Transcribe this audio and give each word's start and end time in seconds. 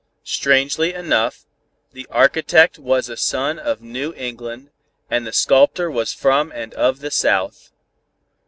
Strangely 0.25 0.95
enough, 0.95 1.45
the 1.91 2.07
architect 2.09 2.79
was 2.79 3.07
a 3.07 3.15
son 3.15 3.59
of 3.59 3.83
New 3.83 4.15
England, 4.15 4.71
and 5.11 5.27
the 5.27 5.31
Sculptor 5.31 5.91
was 5.91 6.11
from 6.11 6.51
and 6.55 6.73
of 6.73 7.01
the 7.01 7.11
South. 7.11 7.69